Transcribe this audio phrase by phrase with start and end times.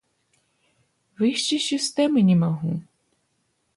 [1.21, 2.73] Выйсці з сістэмы не магу.